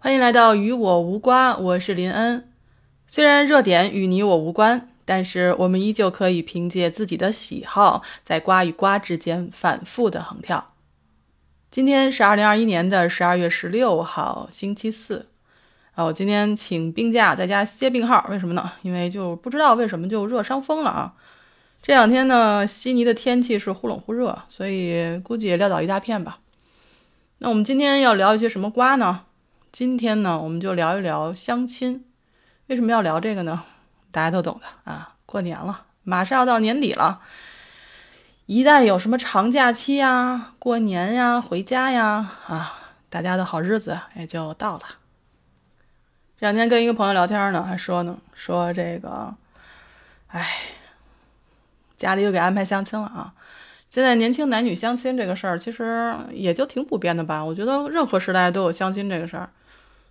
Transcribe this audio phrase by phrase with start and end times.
[0.00, 2.52] 欢迎来到与我无瓜，我是林恩。
[3.08, 10.72] 虽然热点与你我无关，但是我们依旧可以凭借自己的喜好，在瓜与瓜之间反复的横跳。
[11.68, 15.26] 今天是二零二一年的十二月十六号，星期四。
[15.94, 18.70] 啊，我今天请病假，在家歇病号，为什么呢？
[18.82, 21.14] 因为就不知道为什么就热伤风了啊。
[21.82, 26.38] 这两天呢，悉尼的天气是忽冷忽热，所以估计也撂倒一大片吧。
[27.38, 29.24] 那我们今天要聊一些什么瓜呢？
[29.70, 32.04] 今天呢，我们就聊一聊相亲。
[32.66, 33.64] 为什么要聊这个呢？
[34.10, 37.20] 大家都懂的啊，过年了，马上要到年底了。
[38.46, 42.80] 一旦有什么长假期呀、过年呀、回家呀，啊，
[43.10, 44.82] 大家的好日子也就到了。
[46.40, 49.34] 这两天跟一个朋友聊天呢，还说呢，说这个，
[50.28, 50.48] 哎，
[51.96, 53.34] 家里又给安排相亲了啊。
[53.90, 57.44] 现在年轻男女相亲这个事儿，其实也就挺普遍的吧。
[57.44, 59.50] 我觉得任何时代都有相亲这个事儿。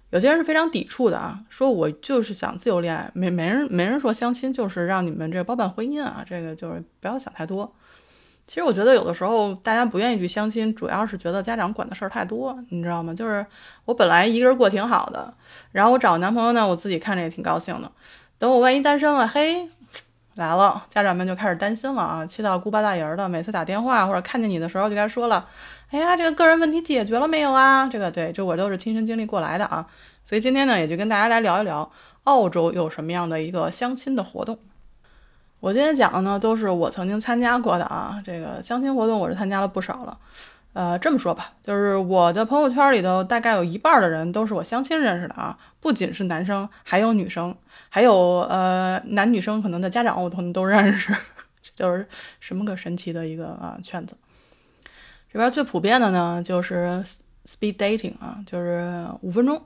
[0.10, 7.74] 有些人是非常抵触的啊，说我就是想自由恋爱，没没人没人说相亲就是让你们这包办婚姻啊，这个就是不要想太多。
[8.46, 13.14] 其实我觉得有的时候大家不愿意去相亲，主要是觉得家长管的事儿太多，你知道吗？
[13.14, 13.46] 就是
[13.84, 15.34] 我本来一个人过挺好的，
[15.74, 17.92] 然后我找男朋友呢，我自己看着也挺高兴的。
[18.38, 19.68] 等我万一单身了，嘿，
[20.40, 25.48] 来了，家长们就开始担心了啊，气到姑八大姨的，每次打电话或者看见你的时候就该说了。
[25.90, 27.88] 哎呀，这个个人问题解决了没有啊？
[27.88, 29.86] 这个对，这我都是亲身经历过来的啊。
[30.24, 31.90] 所以今天呢，也就跟大家来聊一聊
[32.26, 34.60] 澳洲有什么样的一个相亲的活动。
[35.60, 38.22] 我今天讲的呢，都是我曾经参加过的啊。
[38.24, 40.18] 这个相亲活动我是参加了不少了。
[40.78, 47.56] 呃，这么说吧，就是我的朋友圈里头大概有一半的人都是我相亲认识的啊，不仅是男生，还有女生，
[47.90, 51.12] 还有呃男女生可能的家长我可能都认识，
[51.76, 52.08] 就是
[52.40, 54.16] 什么个神奇的一个啊圈子。
[55.34, 57.04] 这边最普遍的呢，就是
[57.48, 59.60] speed dating 啊，就是五分钟，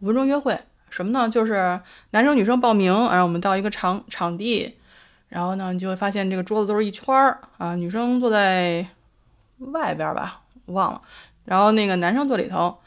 [0.00, 0.58] 五分钟约会。
[0.90, 1.26] 什么呢？
[1.26, 4.76] 就是男生女生报名，然后我们到一个场场地，
[5.30, 8.86] 然后呢，你就会发现这个桌子都是一圈儿啊，女生坐在
[9.72, 11.00] 外边吧，忘了，
[11.44, 12.78] 然后那个男生坐里头，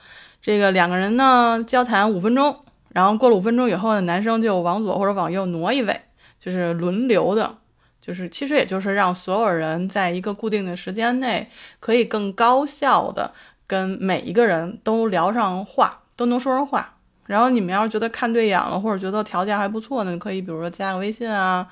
[0.41, 2.55] 这个两个人呢交谈五分钟，
[2.89, 6.01] 然后过了五分钟以后呢，男生就往左或者往右挪一位，
[6.39, 7.57] 就是轮流的。
[8.01, 11.49] 就是，其实也就是让所有人在一个固定的时间内，
[11.79, 13.31] 可以更高效的
[13.65, 16.95] 跟每一个人都聊上话，都能说上话。
[17.27, 21.65] 然后你们要是觉得看对眼了，或者觉得条件还不错呢，可以比如说加个微信啊，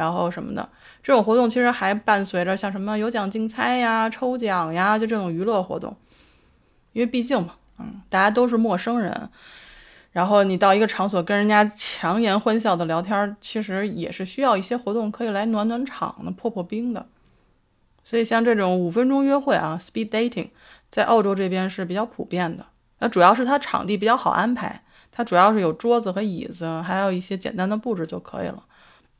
[0.00, 0.66] 然后什么的。
[1.02, 5.94] 这种活动其实还伴随着像什么有奖竞猜呀、抽奖呀，就这种娱乐活动。
[6.94, 9.28] 因为毕竟嘛，嗯，大家都是陌生人。
[10.12, 17.06] 然后你到一个场所跟人家强颜欢笑的聊天，其实也是需要一些活动可以来暖暖场的、破破冰的。
[18.02, 20.48] 所以像这种五分钟约会啊，speed dating，
[20.90, 22.64] 在澳洲这边是比较普遍的。
[23.00, 24.82] 那主要是它场地比较好安排，
[25.12, 28.64] 它主要是有桌子和椅子，还有一些简单的布置就可以了，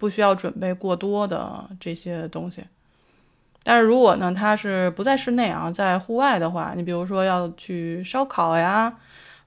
[0.00, 2.64] 不需要准备过多的这些东西。
[3.62, 8.92] 但是如果呢，它是不在室内啊，在户外的话，你比如说要去烧烤呀。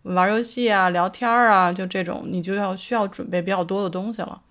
[0.04, 4.42] 玩游戏啊，聊天啊，就这种，你就要需要准备比较多的东西了。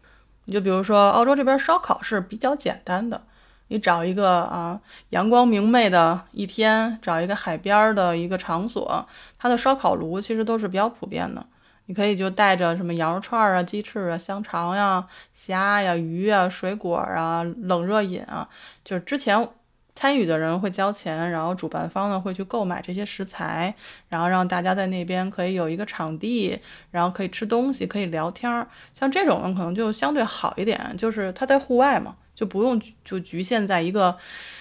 [0.47, 3.21] 你就比如说，澳洲这边烧烤是比较简单的，
[3.69, 4.81] 你找一个啊
[5.11, 9.07] 阳光明媚的一天，找一个海边的一个场所，
[9.39, 11.45] 它的烧烤炉其实都是比较普遍的。
[11.87, 18.49] 你可以就带着什么羊肉串啊、鸡翅啊、香肠呀、虾呀、鱼啊、水果啊、冷热饮啊，
[18.85, 19.49] 就是之前。
[19.95, 23.73] 参与的人会交钱，然后主办方呢会去购买这些食材，
[24.09, 26.59] 然后让大家在那边可以有一个场地，
[26.91, 28.67] 然后可以吃东西，可以聊天儿。
[28.95, 34.17] 像这种呢，可能就相对好一点，就是它在户外嘛，就不用就局限在一个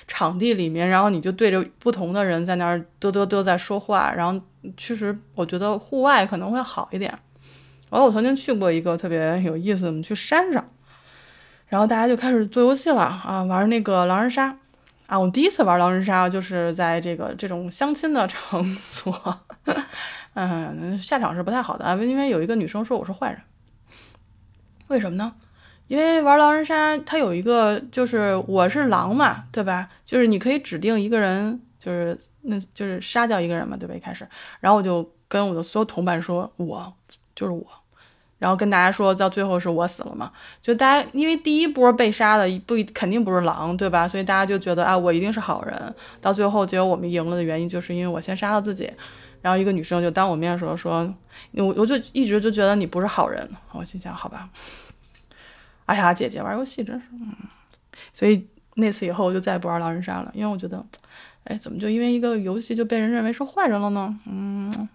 [0.07, 4.13] 场地里面，然后你就对着不同的人在那儿嘚嘚嘚在说话。
[4.13, 4.39] 然后
[4.77, 7.11] 其实我觉得户外可能会好一点。
[7.89, 10.65] 然后我曾经去过一个特别有意思，我们去山上，
[11.67, 14.57] 然后大家就开始做游戏了啊，玩那个狼人杀。
[15.07, 19.43] 啊，我第一次玩狼人杀就是在这个这种相亲的场所，
[20.35, 23.41] 嗯，下场是不太好的，因为有一个女生说我是坏人，
[24.87, 25.33] 为什么呢？
[25.91, 29.89] 因为玩狼人杀它有一个就是我是狼嘛，对吧？
[30.05, 33.93] 就是你可以指定一个人，就是那就是杀掉一个人嘛，对吧？
[33.93, 34.25] 一开始，
[34.61, 36.93] 然后我就跟我的所有同伴说，我
[37.35, 37.67] 就是我。
[38.39, 40.31] 然后跟大家说，到最后是我死了嘛？
[40.61, 44.07] 就大家因为第一波被杀的不肯定不是狼，对吧？
[44.07, 45.93] 所以大家就觉得啊，我一定是好人。
[46.21, 48.89] 到最后结果我们赢了的原因，就是因为我先杀了自己。
[49.41, 51.13] 然后一个女生就当我面说说，
[51.51, 53.45] 我我就一直就觉得你不是好人。
[53.73, 54.47] 我心想，好吧。
[55.91, 57.05] 哎呀，姐姐玩游戏真是……
[57.11, 57.35] 嗯。
[58.13, 60.83] 所以那次以后我就再也不玩狼人杀了，因为我觉得，
[61.43, 64.17] 哎，怎么就因为一个游戏就被人认为是坏人了呢？
[64.25, 64.87] 嗯。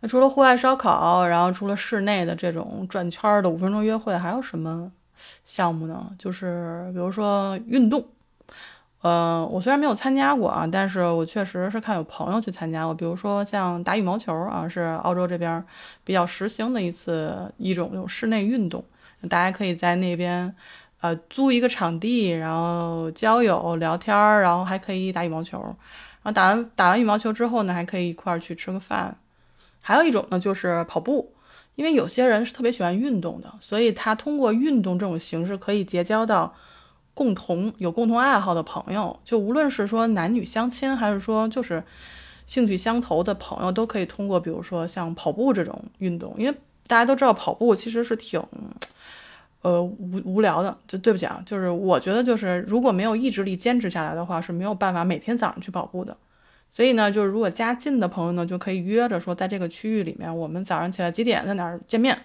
[0.00, 4.90] 那除了户外烧烤，然后除了室内的这种转圈的五分钟约会，还有什么
[5.44, 6.10] 项目呢？
[6.18, 8.04] 就是比如说运动。
[9.00, 12.94] 呃，我虽然没有参加过啊，但是我确实是看有朋友去参加过。
[12.94, 15.62] 比如说像打羽毛球啊，是澳洲这边
[16.04, 18.82] 比较实行的一次一种那种室内运动，
[19.28, 20.54] 大家可以在那边
[21.00, 25.58] 呃租一个场地，然后交友聊天儿，然后还可以打羽毛球。
[25.60, 29.16] 然后打完打完羽毛球之后呢，还可以一块儿去吃个饭。
[29.80, 31.34] 还有一种呢，就是跑步，
[31.74, 36.54] 因为有些人是特别喜欢运动的，所以他通过运动这种形式可以结交到。
[37.16, 41.80] 共同有共同爱好的朋友，就无论是说男女相亲，还是说就是
[42.44, 48.42] 兴趣相投的朋友，都可以通过比如说像跑步这种运动，因为大家都知道跑步其实是挺
[49.62, 50.76] 呃无无聊的。
[50.86, 56.16] 就对不起啊，就是我觉得就是如果没有意志力坚持下来的话，是没有办法每天早上去跑步的。
[56.70, 62.16] 所以呢，就是如果家近的朋友呢，就可以约着说在这个区域里面，我们早上起来几点在哪儿见面。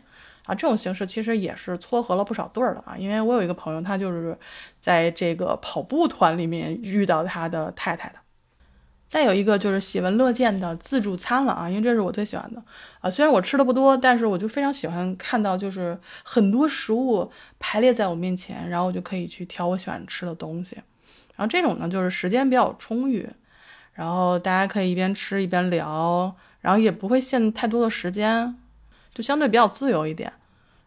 [0.45, 4.35] 啊，这种形式其实也是撮合了不少对儿的啊，因为我有一个朋友，他就是
[4.79, 8.15] 在这个跑步团里面遇到他的太太的。
[9.09, 12.61] 再有一个就是喜闻乐见的自助餐了啊，因为这是我最喜欢的
[13.01, 13.09] 啊。
[13.09, 20.75] 虽然我吃的不多，但是我就非常喜欢看到就是很多食物排列在我面前，然后我就可以去挑我喜欢吃的东西。
[21.35, 23.27] 然后这种呢，就是时间比较充裕，
[23.93, 28.55] 然后大家可以一边吃一边聊，然后也不会限太多的时间，
[29.11, 30.31] 就相对比较自由一点。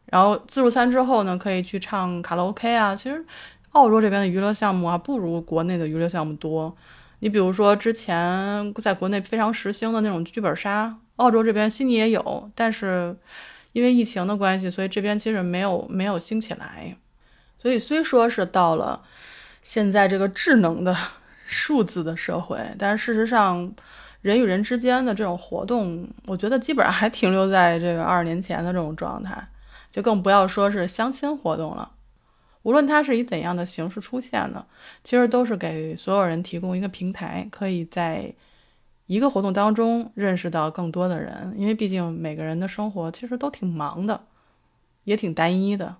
[0.06, 2.94] 然后自助餐之后呢，可以去唱卡拉 OK 啊。
[2.94, 3.24] 其实，
[3.70, 6.76] 澳洲这边的娱乐项目啊，不如国内的娱乐项目多。
[7.22, 13.16] 你比如说之前在国内非常时兴的那种剧本杀，澳洲这边悉尼也有，但是
[13.70, 16.96] 因为疫情的关系，所以这边其实没有没有兴起来。
[17.56, 19.00] 所以虽说是到了
[19.62, 20.96] 现在这个智能的
[21.46, 23.72] 数字的社会，但是事实上，
[24.22, 29.46] 人与人之间的这种活动，我觉得基本上还停留在这个二十年前的这种状态。
[29.92, 31.88] 就更不要说是相亲活动了，
[32.62, 34.64] 无论它是以怎样的形式出现呢，
[35.02, 38.32] 其实都是给所有人提供一个平台，可以在
[39.06, 41.54] 一个活动当中认识到更多的人。
[41.56, 44.20] 因为毕竟每个人的生活其实都挺忙的，
[45.04, 45.96] 也挺单一的。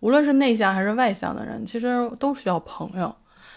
[0.00, 3.14] 无论是内向还是外向的人，其实都需要朋友。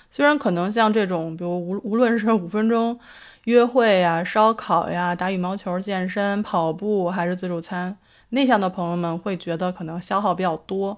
[0.10, 3.00] 虽然可能像这种，比如无无论是五分钟
[3.44, 7.96] 约会呀、烧烤呀、打羽毛球、健身、跑步，还是自助餐。
[8.30, 10.98] 内向的朋友们会觉得可能消耗比较多，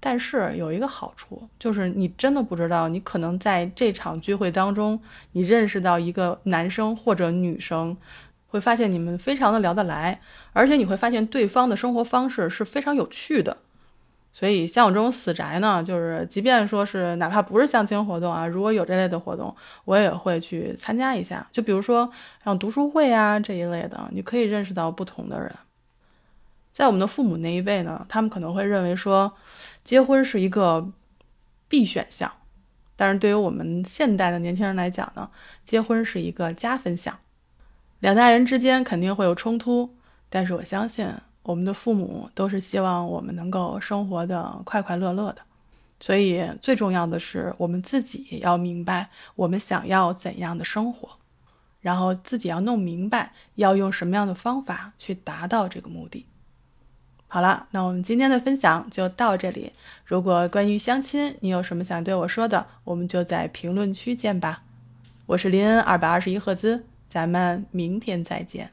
[0.00, 5.00] 但是有一个好处，就是你真的不知道，你可能在这场聚会当中，
[5.32, 7.96] 你认识到一个男生或者女生，
[8.46, 10.20] 会发现你们非常的聊得来，
[10.52, 13.56] 而且你会发现对方的生活方式是非常有趣的。
[14.30, 19.52] 所以像我这种死宅呢，就是即便说是哪怕不是相亲活动啊，如果有这类的活动，
[19.84, 21.44] 我也会去参加一下。
[21.50, 22.08] 就比如说
[22.44, 25.52] 像读书会啊这一类的，你可以认识到不同的人。
[26.78, 29.32] 在我们的父母那一辈呢，他们可能会认为说，
[29.82, 30.92] 结婚是一个
[31.66, 32.30] 必选项，
[32.94, 35.28] 但是对于我们现代的年轻人来讲呢，
[35.64, 37.18] 结婚是一个加分项。
[37.98, 39.96] 两代人之间肯定会有冲突，
[40.28, 45.42] 但是我相信我们的父母都是希望我们能够生活的快快乐乐的。
[45.98, 51.08] 所以最重要的是，我们自己要明白我们想要怎样的生活，
[51.80, 56.24] 然后自己要弄明白要用什么样的方法去达到这个目的。
[57.30, 59.72] 好了，那我们今天的分享就到这里。
[60.06, 64.62] 如果关于相亲你有什么想对我说的，我们就在评论区见吧。
[65.26, 68.70] 我是林恩二百二十一赫兹，咱们明天再见。